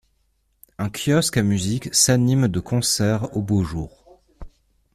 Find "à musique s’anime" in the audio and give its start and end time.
1.37-2.47